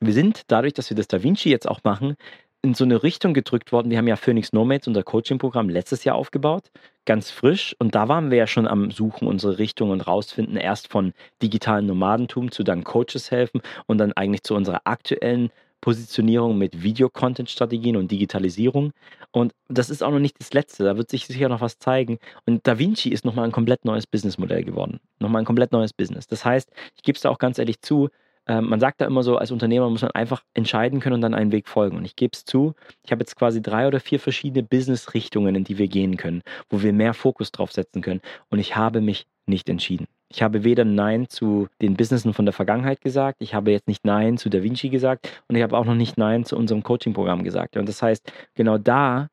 [0.00, 2.16] Wir sind dadurch, dass wir das Da Vinci jetzt auch machen,
[2.64, 3.90] in so eine Richtung gedrückt worden.
[3.90, 6.70] Wir haben ja Phoenix Nomads, unser Coaching-Programm, letztes Jahr aufgebaut,
[7.04, 7.76] ganz frisch.
[7.78, 10.56] Und da waren wir ja schon am Suchen, unsere Richtung und rausfinden.
[10.56, 15.50] Erst von digitalen Nomadentum zu dann Coaches helfen und dann eigentlich zu unserer aktuellen
[15.84, 18.92] Positionierung mit Video-Content-Strategien und Digitalisierung.
[19.32, 20.82] Und das ist auch noch nicht das Letzte.
[20.82, 22.18] Da wird sich sicher noch was zeigen.
[22.46, 24.98] Und DaVinci ist nochmal ein komplett neues Businessmodell geworden.
[25.18, 26.26] Nochmal ein komplett neues Business.
[26.26, 28.08] Das heißt, ich gebe es da auch ganz ehrlich zu,
[28.46, 31.34] ähm, man sagt da immer so, als Unternehmer muss man einfach entscheiden können und dann
[31.34, 31.98] einen Weg folgen.
[31.98, 32.72] Und ich gebe es zu,
[33.02, 36.82] ich habe jetzt quasi drei oder vier verschiedene Business-Richtungen, in die wir gehen können, wo
[36.82, 38.22] wir mehr Fokus drauf setzen können.
[38.48, 40.06] Und ich habe mich nicht entschieden.
[40.28, 44.04] Ich habe weder Nein zu den Businessen von der Vergangenheit gesagt, ich habe jetzt nicht
[44.04, 47.44] Nein zu Da Vinci gesagt und ich habe auch noch nicht Nein zu unserem Coaching-Programm
[47.44, 47.76] gesagt.
[47.76, 49.28] Und das heißt, genau da,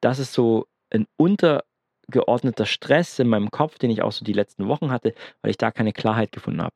[0.00, 4.66] das ist so ein untergeordneter Stress in meinem Kopf, den ich auch so die letzten
[4.66, 6.74] Wochen hatte, weil ich da keine Klarheit gefunden habe.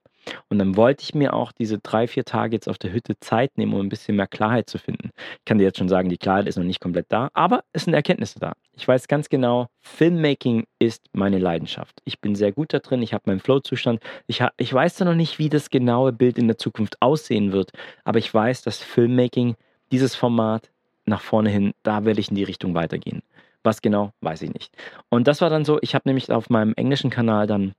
[0.49, 3.57] Und dann wollte ich mir auch diese drei, vier Tage jetzt auf der Hütte Zeit
[3.57, 5.11] nehmen, um ein bisschen mehr Klarheit zu finden.
[5.39, 7.85] Ich kann dir jetzt schon sagen, die Klarheit ist noch nicht komplett da, aber es
[7.85, 8.53] sind Erkenntnisse da.
[8.77, 12.01] Ich weiß ganz genau, Filmmaking ist meine Leidenschaft.
[12.05, 14.01] Ich bin sehr gut da drin, ich habe meinen Flow-Zustand.
[14.27, 17.73] Ich, ich weiß da noch nicht, wie das genaue Bild in der Zukunft aussehen wird,
[18.05, 19.57] aber ich weiß, dass Filmmaking,
[19.93, 20.71] dieses Format
[21.07, 23.23] nach vorne hin, da werde ich in die Richtung weitergehen.
[23.63, 24.75] Was genau, weiß ich nicht.
[25.09, 27.75] Und das war dann so, ich habe nämlich auf meinem englischen Kanal dann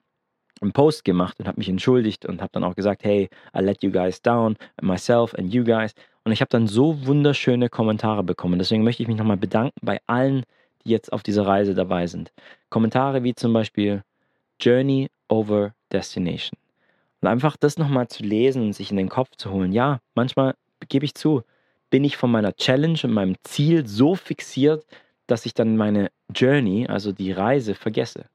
[0.62, 3.84] einen Post gemacht und habe mich entschuldigt und habe dann auch gesagt, hey, I let
[3.84, 5.94] you guys down, myself and you guys.
[6.24, 8.58] Und ich habe dann so wunderschöne Kommentare bekommen.
[8.58, 10.44] Deswegen möchte ich mich nochmal bedanken bei allen,
[10.84, 12.32] die jetzt auf dieser Reise dabei sind.
[12.70, 14.04] Kommentare wie zum Beispiel
[14.60, 16.58] Journey over Destination.
[17.22, 19.72] Und einfach das nochmal zu lesen und sich in den Kopf zu holen.
[19.72, 20.56] Ja, manchmal
[20.88, 21.44] gebe ich zu,
[21.90, 24.86] bin ich von meiner Challenge und meinem Ziel so fixiert,
[25.28, 28.26] dass ich dann meine Journey, also die Reise, vergesse.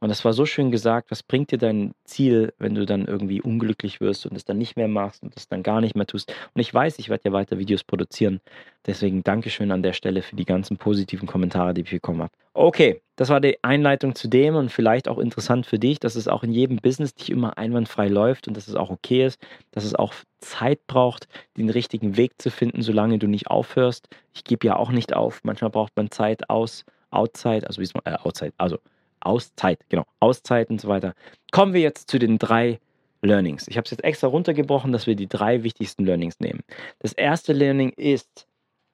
[0.00, 3.42] Und das war so schön gesagt, was bringt dir dein Ziel, wenn du dann irgendwie
[3.42, 6.34] unglücklich wirst und es dann nicht mehr machst und es dann gar nicht mehr tust.
[6.54, 8.40] Und ich weiß, ich werde ja weiter Videos produzieren.
[8.86, 12.32] Deswegen Dankeschön an der Stelle für die ganzen positiven Kommentare, die ich bekommen habe.
[12.54, 16.28] Okay, das war die Einleitung zu dem und vielleicht auch interessant für dich, dass es
[16.28, 19.38] auch in jedem Business nicht immer einwandfrei läuft und dass es auch okay ist,
[19.70, 24.08] dass es auch Zeit braucht, den richtigen Weg zu finden, solange du nicht aufhörst.
[24.32, 25.40] Ich gebe ja auch nicht auf.
[25.44, 28.78] Manchmal braucht man Zeit aus, outside, also wie es äh, outside, also
[29.20, 31.14] Auszeit, genau, Auszeit und so weiter.
[31.52, 32.80] Kommen wir jetzt zu den drei
[33.22, 33.68] Learnings.
[33.68, 36.60] Ich habe es jetzt extra runtergebrochen, dass wir die drei wichtigsten Learnings nehmen.
[37.00, 38.46] Das erste Learning ist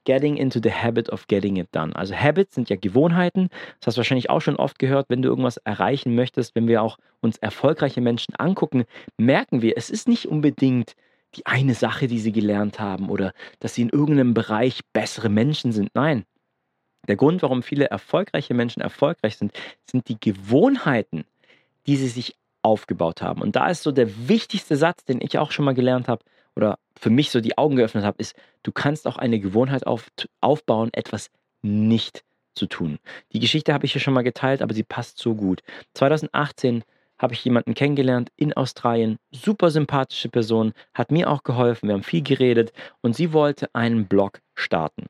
[0.07, 1.95] Getting into the habit of getting it done.
[1.97, 3.49] Also Habits sind ja Gewohnheiten.
[3.81, 6.81] Das hast du wahrscheinlich auch schon oft gehört, wenn du irgendwas erreichen möchtest, wenn wir
[6.81, 8.85] auch uns erfolgreiche Menschen angucken,
[9.19, 10.95] merken wir, es ist nicht unbedingt
[11.35, 15.73] die eine Sache, die sie gelernt haben oder dass sie in irgendeinem Bereich bessere Menschen
[15.73, 15.91] sind.
[15.95, 16.25] Nein,
[17.09, 19.53] der Grund, warum viele erfolgreiche Menschen erfolgreich sind,
[19.91, 21.25] sind die Gewohnheiten,
[21.87, 23.43] die sie sich aufgebaut haben.
[23.43, 26.25] Und da ist so der wichtigste Satz, den ich auch schon mal gelernt habe
[26.57, 30.11] oder für mich so die Augen geöffnet habe, ist, du kannst auch eine Gewohnheit auf,
[30.41, 31.31] aufbauen, etwas
[31.63, 32.99] nicht zu tun.
[33.33, 35.63] Die Geschichte habe ich hier schon mal geteilt, aber sie passt so gut.
[35.95, 36.83] 2018
[37.19, 42.03] habe ich jemanden kennengelernt in Australien, super sympathische Person, hat mir auch geholfen, wir haben
[42.03, 45.07] viel geredet und sie wollte einen Blog starten.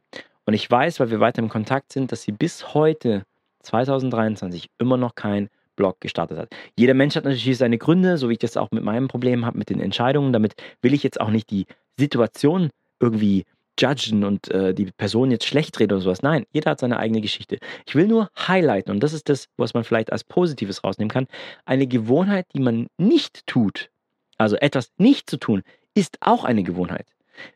[0.46, 3.24] Und ich weiß, weil wir weiter im Kontakt sind, dass sie bis heute,
[3.62, 6.48] 2023, immer noch kein Blog gestartet hat.
[6.76, 9.58] Jeder Mensch hat natürlich seine Gründe, so wie ich das auch mit meinem Problem habe,
[9.58, 10.32] mit den Entscheidungen.
[10.32, 11.66] Damit will ich jetzt auch nicht die
[11.98, 13.44] Situation irgendwie
[13.78, 16.22] judgen und äh, die Person jetzt schlecht reden oder sowas.
[16.22, 17.58] Nein, jeder hat seine eigene Geschichte.
[17.86, 21.26] Ich will nur highlighten, und das ist das, was man vielleicht als Positives rausnehmen kann.
[21.66, 23.90] Eine Gewohnheit, die man nicht tut,
[24.38, 25.62] also etwas nicht zu tun,
[25.94, 27.06] ist auch eine Gewohnheit.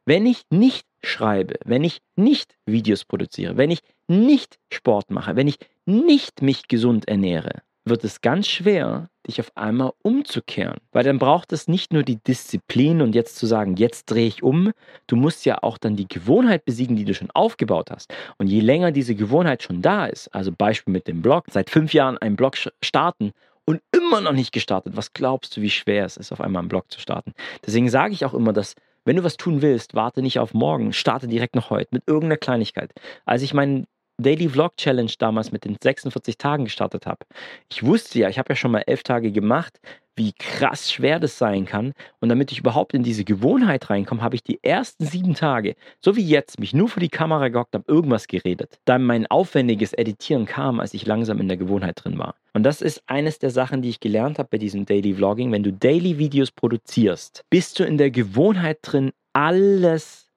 [0.04, 5.48] Wenn ich nicht schreibe, wenn ich nicht Videos produziere, wenn ich nicht Sport mache, wenn
[5.48, 10.78] ich nicht mich gesund ernähre, wird es ganz schwer, dich auf einmal umzukehren.
[10.92, 14.42] Weil dann braucht es nicht nur die Disziplin und jetzt zu sagen, jetzt drehe ich
[14.42, 14.72] um.
[15.06, 18.12] Du musst ja auch dann die Gewohnheit besiegen, die du schon aufgebaut hast.
[18.38, 21.92] Und je länger diese Gewohnheit schon da ist, also Beispiel mit dem Blog, seit fünf
[21.94, 23.32] Jahren einen Blog starten
[23.64, 26.68] und immer noch nicht gestartet, was glaubst du, wie schwer es ist, auf einmal einen
[26.68, 27.32] Blog zu starten?
[27.64, 30.92] Deswegen sage ich auch immer, dass wenn du was tun willst, warte nicht auf morgen,
[30.92, 32.92] starte direkt noch heute mit irgendeiner Kleinigkeit.
[33.24, 33.86] Als ich meinen
[34.22, 37.26] Daily Vlog Challenge damals mit den 46 Tagen gestartet habe.
[37.70, 39.80] Ich wusste ja, ich habe ja schon mal elf Tage gemacht,
[40.16, 41.94] wie krass schwer das sein kann.
[42.20, 46.14] Und damit ich überhaupt in diese Gewohnheit reinkomme, habe ich die ersten sieben Tage, so
[46.14, 48.78] wie jetzt, mich nur vor die Kamera gehockt, habe irgendwas geredet.
[48.84, 52.34] Dann mein aufwendiges Editieren kam, als ich langsam in der Gewohnheit drin war.
[52.52, 55.52] Und das ist eines der Sachen, die ich gelernt habe bei diesem Daily Vlogging.
[55.52, 60.28] Wenn du Daily Videos produzierst, bist du in der Gewohnheit drin, alles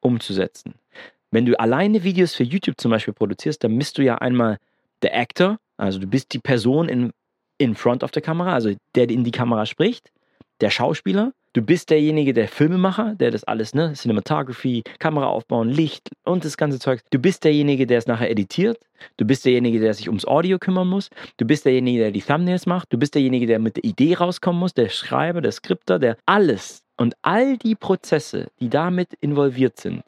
[0.00, 0.74] umzusetzen.
[1.32, 4.58] Wenn du alleine Videos für YouTube zum Beispiel produzierst, dann bist du ja einmal
[5.02, 7.12] der Actor, also du bist die Person in,
[7.58, 10.10] in front of der Kamera, also der in die Kamera spricht,
[10.60, 11.32] der Schauspieler.
[11.52, 16.56] Du bist derjenige, der Filmemacher, der das alles, ne, Cinematography, Kamera aufbauen, Licht und das
[16.56, 17.00] ganze Zeug.
[17.10, 18.78] Du bist derjenige, der es nachher editiert.
[19.16, 21.10] Du bist derjenige, der sich ums Audio kümmern muss.
[21.38, 22.92] Du bist derjenige, der die Thumbnails macht.
[22.92, 26.82] Du bist derjenige, der mit der Idee rauskommen muss, der Schreiber, der Skripter, der alles.
[26.96, 30.04] Und all die Prozesse, die damit involviert sind,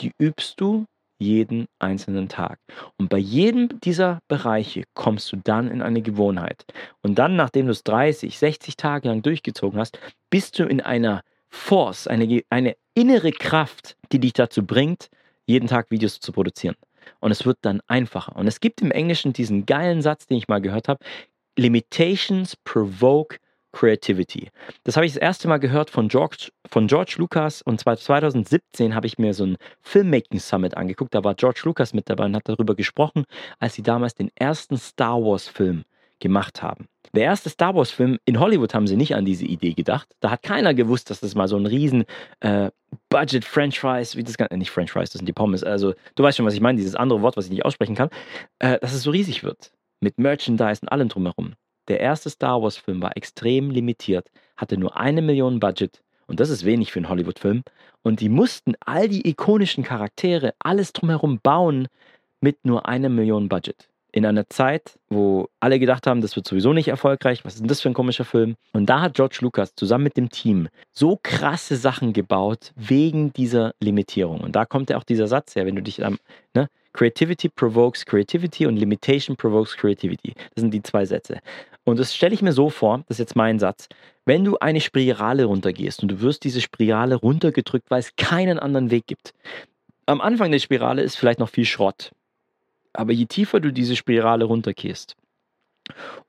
[0.00, 0.86] die übst du
[1.18, 2.58] jeden einzelnen Tag.
[2.98, 6.64] Und bei jedem dieser Bereiche kommst du dann in eine Gewohnheit.
[7.00, 9.98] Und dann, nachdem du es 30, 60 Tage lang durchgezogen hast,
[10.30, 15.08] bist du in einer Force, eine, eine innere Kraft, die dich dazu bringt,
[15.46, 16.76] jeden Tag Videos zu produzieren.
[17.20, 18.36] Und es wird dann einfacher.
[18.36, 21.04] Und es gibt im Englischen diesen geilen Satz, den ich mal gehört habe.
[21.56, 23.38] Limitations provoke
[23.72, 24.50] Creativity.
[24.84, 28.94] Das habe ich das erste Mal gehört von George, von George Lucas und zwar 2017
[28.94, 31.14] habe ich mir so ein Filmmaking Summit angeguckt.
[31.14, 33.24] Da war George Lucas mit dabei und hat darüber gesprochen,
[33.58, 35.84] als sie damals den ersten Star Wars Film
[36.20, 36.86] gemacht haben.
[37.14, 40.08] Der erste Star Wars Film in Hollywood haben sie nicht an diese Idee gedacht.
[40.20, 42.04] Da hat keiner gewusst, dass das mal so ein riesen
[42.40, 42.70] äh,
[43.10, 45.62] Budget French Fries, wie das gar nicht French Fries, das sind die Pommes.
[45.62, 48.08] Also du weißt schon, was ich meine, dieses andere Wort, was ich nicht aussprechen kann,
[48.60, 51.54] äh, dass es so riesig wird mit Merchandise und allem drumherum.
[51.88, 56.64] Der erste Star Wars-Film war extrem limitiert, hatte nur eine Million Budget und das ist
[56.64, 57.62] wenig für einen Hollywood-Film.
[58.02, 61.88] Und die mussten all die ikonischen Charaktere, alles drumherum bauen
[62.40, 63.88] mit nur einer Million Budget.
[64.12, 67.68] In einer Zeit, wo alle gedacht haben, das wird sowieso nicht erfolgreich, was ist denn
[67.68, 68.56] das für ein komischer Film?
[68.72, 73.74] Und da hat George Lucas zusammen mit dem Team so krasse Sachen gebaut wegen dieser
[73.80, 74.40] Limitierung.
[74.40, 76.18] Und da kommt ja auch dieser Satz her, wenn du dich am,
[76.54, 80.34] ne, Creativity provokes Creativity und Limitation provokes Creativity.
[80.54, 81.40] Das sind die zwei Sätze.
[81.84, 83.88] Und das stelle ich mir so vor, das ist jetzt mein Satz,
[84.24, 88.90] wenn du eine Spirale runtergehst und du wirst diese Spirale runtergedrückt, weil es keinen anderen
[88.90, 89.34] Weg gibt.
[90.06, 92.12] Am Anfang der Spirale ist vielleicht noch viel Schrott.
[92.92, 95.16] Aber je tiefer du diese Spirale runtergehst,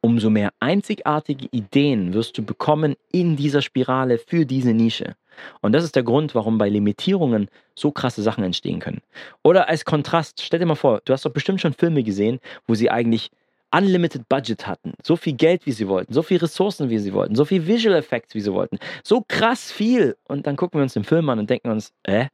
[0.02, 5.16] umso mehr einzigartige Ideen wirst du bekommen in dieser Spirale für diese Nische.
[5.62, 9.02] Und das ist der Grund, warum bei Limitierungen so krasse Sachen entstehen können.
[9.44, 12.76] Oder als Kontrast, stell dir mal vor, du hast doch bestimmt schon Filme gesehen, wo
[12.76, 13.30] sie eigentlich
[13.74, 17.36] unlimited Budget hatten, so viel Geld, wie sie wollten, so viel Ressourcen, wie sie wollten,
[17.36, 20.16] so viel Visual Effects, wie sie wollten, so krass viel.
[20.26, 22.28] Und dann gucken wir uns den Film an und denken uns, äh,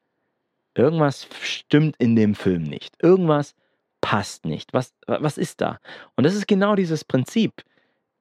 [0.76, 2.94] irgendwas stimmt in dem Film nicht.
[3.02, 3.56] Irgendwas
[4.02, 4.74] passt nicht.
[4.74, 5.80] Was, was ist da?
[6.16, 7.64] Und das ist genau dieses Prinzip.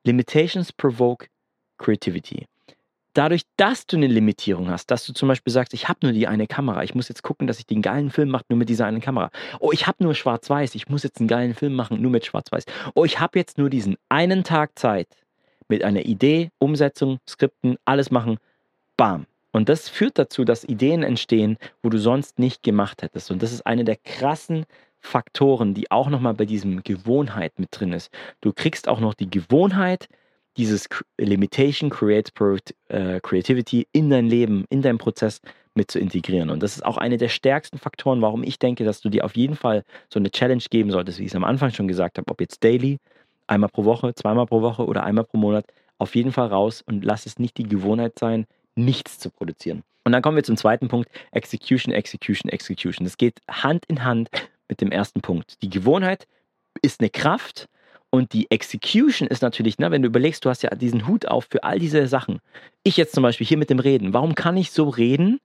[0.04, 1.26] Limitations provoke
[1.76, 2.46] creativity
[3.18, 6.28] dadurch, dass du eine Limitierung hast, dass du zum Beispiel sagst, ich habe nur die
[6.28, 8.86] eine Kamera, ich muss jetzt gucken, dass ich den geilen Film mache, nur mit dieser
[8.86, 9.30] einen Kamera.
[9.58, 12.64] Oh, ich habe nur Schwarz-Weiß, ich muss jetzt einen geilen Film machen, nur mit Schwarz-Weiß.
[12.94, 15.08] Oh, ich habe jetzt nur diesen einen Tag Zeit
[15.68, 18.38] mit einer Idee, Umsetzung, Skripten, alles machen,
[18.96, 19.26] bam.
[19.50, 23.32] Und das führt dazu, dass Ideen entstehen, wo du sonst nicht gemacht hättest.
[23.32, 24.64] Und das ist eine der krassen
[25.00, 28.12] Faktoren, die auch nochmal bei diesem Gewohnheit mit drin ist.
[28.40, 30.08] Du kriegst auch noch die Gewohnheit,
[30.56, 32.32] dieses Limitation creates
[32.88, 35.40] äh, Creativity in dein Leben, in deinen Prozess
[35.74, 36.50] mit zu integrieren.
[36.50, 39.36] Und das ist auch einer der stärksten Faktoren, warum ich denke, dass du dir auf
[39.36, 42.30] jeden Fall so eine Challenge geben solltest, wie ich es am Anfang schon gesagt habe,
[42.30, 42.98] ob jetzt daily,
[43.46, 45.64] einmal pro Woche, zweimal pro Woche oder einmal pro Monat,
[45.98, 49.82] auf jeden Fall raus und lass es nicht die Gewohnheit sein, nichts zu produzieren.
[50.04, 53.04] Und dann kommen wir zum zweiten Punkt, Execution, Execution, Execution.
[53.04, 54.30] Das geht Hand in Hand
[54.68, 55.60] mit dem ersten Punkt.
[55.62, 56.26] Die Gewohnheit
[56.82, 57.68] ist eine Kraft,
[58.10, 61.46] und die Execution ist natürlich, ne, wenn du überlegst, du hast ja diesen Hut auf
[61.50, 62.40] für all diese Sachen.
[62.82, 64.14] Ich jetzt zum Beispiel hier mit dem Reden.
[64.14, 65.40] Warum kann ich so reden?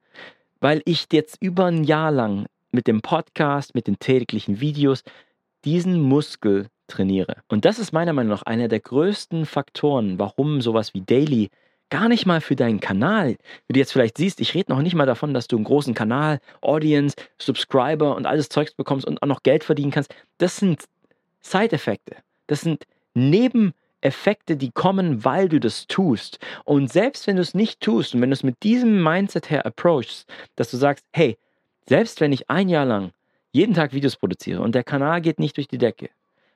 [0.63, 5.04] weil ich jetzt über ein Jahr lang mit dem Podcast, mit den täglichen Videos
[5.65, 7.36] diesen Muskel trainiere.
[7.49, 11.49] Und das ist meiner Meinung nach einer der größten Faktoren, warum sowas wie Daily
[11.89, 13.36] gar nicht mal für deinen Kanal,
[13.67, 15.93] wie du jetzt vielleicht siehst, ich rede noch nicht mal davon, dass du einen großen
[15.93, 20.15] Kanal, Audience, Subscriber und alles Zeugs bekommst und auch noch Geld verdienen kannst.
[20.38, 20.86] Das sind
[21.41, 22.15] Side-Effekte.
[22.47, 26.39] Das sind Nebeneffekte, die kommen, weil du das tust.
[26.65, 29.65] Und selbst wenn du es nicht tust und wenn du es mit diesem Mindset her
[29.65, 31.38] approachst, dass du sagst, hey,
[31.88, 33.12] selbst wenn ich ein Jahr lang
[33.51, 36.10] jeden Tag Videos produziere und der Kanal geht nicht durch die Decke,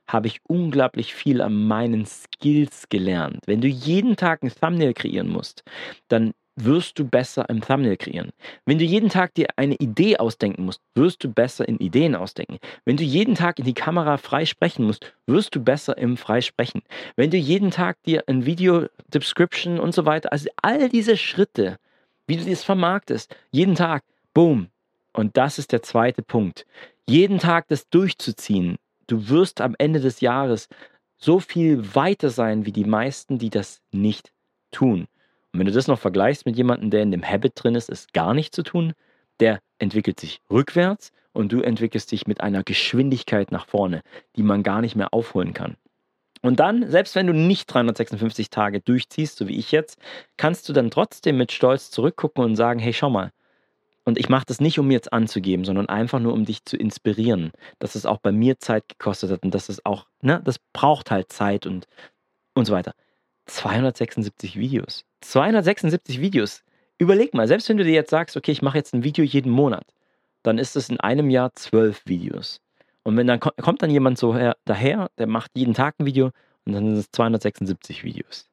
[0.07, 3.41] habe ich unglaublich viel an meinen Skills gelernt.
[3.45, 5.63] Wenn du jeden Tag ein Thumbnail kreieren musst,
[6.07, 8.31] dann wirst du besser im Thumbnail kreieren.
[8.65, 12.57] Wenn du jeden Tag dir eine Idee ausdenken musst, wirst du besser in Ideen ausdenken.
[12.83, 16.81] Wenn du jeden Tag in die Kamera frei sprechen musst, wirst du besser im Freisprechen.
[17.15, 21.77] Wenn du jeden Tag dir ein Video, Description und so weiter, also all diese Schritte,
[22.25, 24.67] wie du das vermarktest, jeden Tag, boom.
[25.13, 26.65] Und das ist der zweite Punkt.
[27.07, 30.67] Jeden Tag das durchzuziehen, du wirst am Ende des Jahres
[31.17, 34.31] so viel weiter sein wie die meisten, die das nicht
[34.71, 35.07] tun.
[35.57, 38.05] Und wenn du das noch vergleichst mit jemandem, der in dem Habit drin ist, es
[38.13, 38.93] gar nicht zu tun,
[39.39, 44.03] der entwickelt sich rückwärts und du entwickelst dich mit einer Geschwindigkeit nach vorne,
[44.35, 45.75] die man gar nicht mehr aufholen kann.
[46.43, 49.97] Und dann, selbst wenn du nicht 356 Tage durchziehst, so wie ich jetzt,
[50.37, 53.31] kannst du dann trotzdem mit Stolz zurückgucken und sagen, hey, schau mal,
[54.05, 56.77] und ich mache das nicht, um mir jetzt anzugeben, sondern einfach nur, um dich zu
[56.77, 60.59] inspirieren, dass es auch bei mir Zeit gekostet hat und dass es auch, ne, das
[60.71, 61.87] braucht halt Zeit und,
[62.53, 62.93] und so weiter.
[63.47, 65.05] 276 Videos.
[65.21, 66.63] 276 Videos.
[66.97, 69.51] Überleg mal, selbst wenn du dir jetzt sagst, okay, ich mache jetzt ein Video jeden
[69.51, 69.85] Monat,
[70.43, 72.61] dann ist es in einem Jahr zwölf Videos.
[73.03, 76.31] Und wenn dann kommt dann jemand so her, daher, der macht jeden Tag ein Video
[76.65, 78.49] und dann sind es 276 Videos.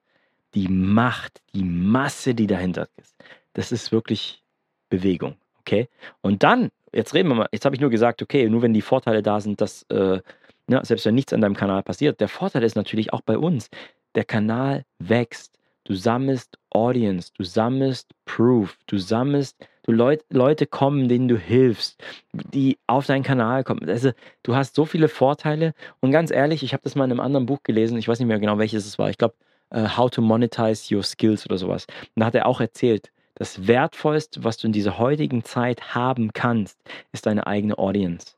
[0.54, 3.16] Die Macht, die Masse, die dahinter ist,
[3.54, 4.42] das ist wirklich
[4.90, 5.36] Bewegung.
[5.60, 5.88] Okay.
[6.20, 8.82] Und dann, jetzt reden wir mal, jetzt habe ich nur gesagt, okay, nur wenn die
[8.82, 10.20] Vorteile da sind, dass, äh,
[10.68, 13.70] ne, selbst wenn nichts an deinem Kanal passiert, der Vorteil ist natürlich auch bei uns,
[14.14, 15.52] der Kanal wächst.
[15.84, 22.02] Du sammelst Audience, du sammelst Proof, du sammelst, du Leut, Leute kommen, denen du hilfst,
[22.32, 23.86] die auf deinen Kanal kommen.
[23.88, 27.20] Also du hast so viele Vorteile und ganz ehrlich, ich habe das mal in einem
[27.20, 29.34] anderen Buch gelesen, ich weiß nicht mehr genau welches es war, ich glaube
[29.74, 31.86] uh, How to Monetize Your Skills oder sowas.
[32.14, 36.32] Und da hat er auch erzählt, das Wertvollste, was du in dieser heutigen Zeit haben
[36.32, 36.78] kannst,
[37.12, 38.36] ist deine eigene Audience.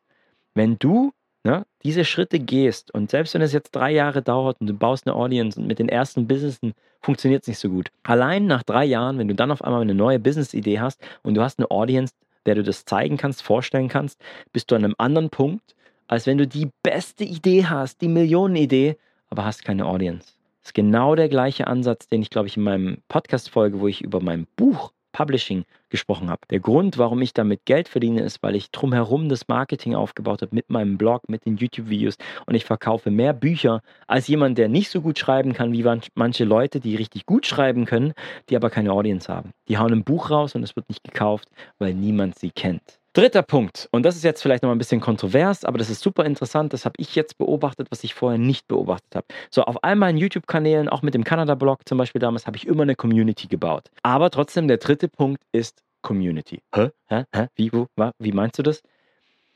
[0.54, 1.12] Wenn du
[1.46, 5.06] ne, diese Schritte gehst und selbst wenn es jetzt drei Jahre dauert und du baust
[5.06, 7.90] eine Audience und mit den ersten Businessen funktioniert es nicht so gut.
[8.02, 11.42] Allein nach drei Jahren, wenn du dann auf einmal eine neue Business-Idee hast und du
[11.42, 12.12] hast eine Audience,
[12.46, 14.20] der du das zeigen kannst, vorstellen kannst,
[14.52, 15.76] bist du an einem anderen Punkt,
[16.08, 18.96] als wenn du die beste Idee hast, die Millionenidee,
[19.30, 20.34] aber hast keine Audience.
[20.62, 24.02] Das ist genau der gleiche Ansatz, den ich, glaube ich, in meinem Podcast-Folge, wo ich
[24.02, 26.42] über mein Buch Publishing gesprochen habe.
[26.50, 30.54] Der Grund, warum ich damit Geld verdiene, ist, weil ich drumherum das Marketing aufgebaut habe
[30.54, 34.90] mit meinem Blog, mit den YouTube-Videos und ich verkaufe mehr Bücher als jemand, der nicht
[34.90, 38.12] so gut schreiben kann wie manche Leute, die richtig gut schreiben können,
[38.50, 39.52] die aber keine Audience haben.
[39.68, 41.48] Die hauen ein Buch raus und es wird nicht gekauft,
[41.78, 42.98] weil niemand sie kennt.
[43.16, 46.26] Dritter Punkt, und das ist jetzt vielleicht noch ein bisschen kontrovers, aber das ist super
[46.26, 49.26] interessant, das habe ich jetzt beobachtet, was ich vorher nicht beobachtet habe.
[49.50, 52.82] So, auf all meinen YouTube-Kanälen, auch mit dem Kanada-Blog zum Beispiel damals, habe ich immer
[52.82, 53.88] eine Community gebaut.
[54.02, 56.60] Aber trotzdem, der dritte Punkt ist Community.
[56.74, 56.90] Hä?
[57.06, 57.24] Hä?
[57.34, 57.46] Hä?
[57.54, 57.86] Wie, wo,
[58.18, 58.82] wie meinst du das?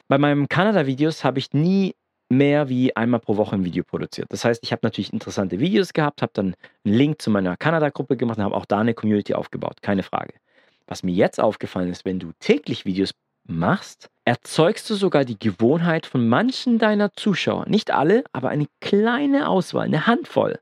[0.08, 1.94] Bei meinen Kanada-Videos habe ich nie
[2.30, 4.28] mehr wie einmal pro Woche ein Video produziert.
[4.30, 6.54] Das heißt, ich habe natürlich interessante Videos gehabt, habe dann
[6.86, 10.32] einen Link zu meiner Kanada-Gruppe gemacht und habe auch da eine Community aufgebaut, keine Frage.
[10.86, 13.12] Was mir jetzt aufgefallen ist, wenn du täglich Videos
[13.50, 19.48] machst, erzeugst du sogar die Gewohnheit von manchen deiner Zuschauer, nicht alle, aber eine kleine
[19.48, 20.58] Auswahl, eine Handvoll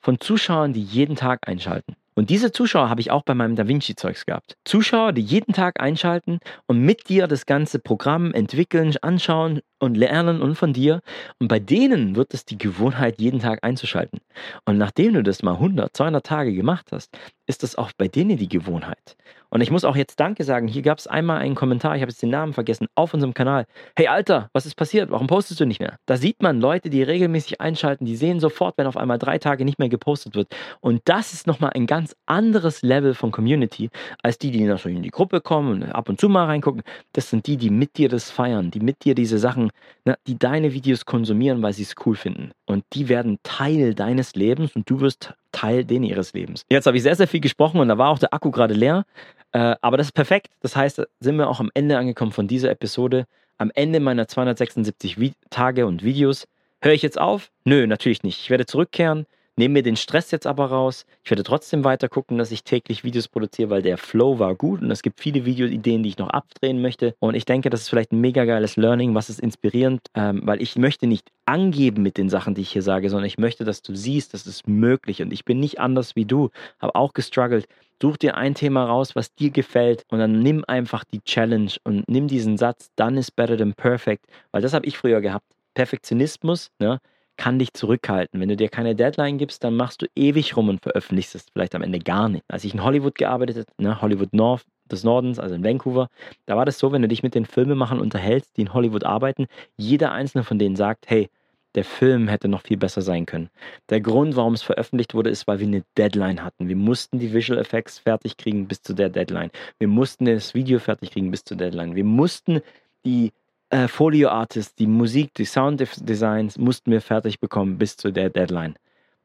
[0.00, 1.96] von Zuschauern, die jeden Tag einschalten.
[2.14, 4.56] Und diese Zuschauer habe ich auch bei meinem Da Vinci-Zeugs gehabt.
[4.64, 10.42] Zuschauer, die jeden Tag einschalten und mit dir das ganze Programm entwickeln, anschauen und lernen
[10.42, 11.00] und von dir.
[11.38, 14.20] Und bei denen wird es die Gewohnheit, jeden Tag einzuschalten.
[14.66, 18.36] Und nachdem du das mal 100, 200 Tage gemacht hast, ist das auch bei denen
[18.36, 19.16] die Gewohnheit.
[19.52, 20.66] Und ich muss auch jetzt Danke sagen.
[20.66, 23.66] Hier gab es einmal einen Kommentar, ich habe jetzt den Namen vergessen, auf unserem Kanal.
[23.96, 25.10] Hey Alter, was ist passiert?
[25.10, 25.98] Warum postest du nicht mehr?
[26.06, 29.66] Da sieht man Leute, die regelmäßig einschalten, die sehen sofort, wenn auf einmal drei Tage
[29.66, 30.48] nicht mehr gepostet wird.
[30.80, 33.90] Und das ist nochmal ein ganz anderes Level von Community,
[34.22, 36.82] als die, die so in die Gruppe kommen und ab und zu mal reingucken.
[37.12, 39.70] Das sind die, die mit dir das feiern, die mit dir diese Sachen,
[40.06, 42.52] ne, die deine Videos konsumieren, weil sie es cool finden.
[42.64, 46.64] Und die werden Teil deines Lebens und du wirst Teil den ihres Lebens.
[46.70, 49.04] Jetzt habe ich sehr, sehr viel gesprochen und da war auch der Akku gerade leer.
[49.52, 50.48] Äh, aber das ist perfekt.
[50.60, 53.26] Das heißt, sind wir auch am Ende angekommen von dieser Episode.
[53.58, 56.48] Am Ende meiner 276 Vi Tage und Videos.
[56.80, 57.50] Höre ich jetzt auf?
[57.64, 58.40] Nö, natürlich nicht.
[58.40, 59.26] Ich werde zurückkehren,
[59.62, 61.06] nehme mir den Stress jetzt aber raus.
[61.22, 64.82] Ich werde trotzdem weiter gucken, dass ich täglich Videos produziere, weil der Flow war gut
[64.82, 67.14] und es gibt viele Videoideen, die ich noch abdrehen möchte.
[67.20, 70.60] Und ich denke, das ist vielleicht ein mega geiles Learning, was ist inspirierend, ähm, weil
[70.60, 73.82] ich möchte nicht angeben mit den Sachen, die ich hier sage, sondern ich möchte, dass
[73.82, 75.22] du siehst, das ist möglich.
[75.22, 77.66] Und ich bin nicht anders wie du, habe auch gestruggelt.
[78.02, 82.08] Such dir ein Thema raus, was dir gefällt und dann nimm einfach die Challenge und
[82.08, 85.46] nimm diesen Satz, done is better than perfect, weil das habe ich früher gehabt.
[85.74, 86.98] Perfektionismus, ne?
[87.42, 88.38] Kann dich zurückhalten.
[88.38, 91.74] Wenn du dir keine Deadline gibst, dann machst du ewig rum und veröffentlichst es vielleicht
[91.74, 92.44] am Ende gar nicht.
[92.46, 96.08] Als ich in Hollywood gearbeitet habe, ne, Hollywood North des Nordens, also in Vancouver,
[96.46, 99.48] da war das so, wenn du dich mit den Filmemachern unterhältst, die in Hollywood arbeiten,
[99.76, 101.30] jeder einzelne von denen sagt, hey,
[101.74, 103.50] der Film hätte noch viel besser sein können.
[103.88, 106.68] Der Grund, warum es veröffentlicht wurde, ist, weil wir eine Deadline hatten.
[106.68, 109.50] Wir mussten die Visual Effects fertig kriegen bis zu der Deadline.
[109.80, 111.96] Wir mussten das Video fertig kriegen bis zur Deadline.
[111.96, 112.60] Wir mussten
[113.04, 113.32] die
[113.72, 118.30] äh, Folio Artists, die Musik, die Sound Designs mussten wir fertig bekommen bis zu der
[118.30, 118.76] Deadline.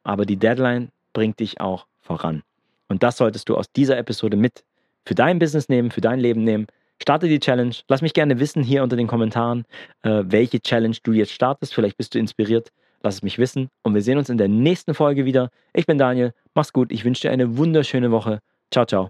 [0.03, 2.43] Aber die Deadline bringt dich auch voran.
[2.87, 4.63] Und das solltest du aus dieser Episode mit
[5.05, 6.67] für dein Business nehmen, für dein Leben nehmen.
[7.01, 7.75] Starte die Challenge.
[7.89, 9.65] Lass mich gerne wissen hier unter den Kommentaren,
[10.03, 11.73] äh, welche Challenge du jetzt startest.
[11.73, 12.71] Vielleicht bist du inspiriert.
[13.03, 13.69] Lass es mich wissen.
[13.83, 15.49] Und wir sehen uns in der nächsten Folge wieder.
[15.73, 16.33] Ich bin Daniel.
[16.55, 16.91] Mach's gut.
[16.91, 18.39] Ich wünsche dir eine wunderschöne Woche.
[18.71, 19.09] Ciao, ciao.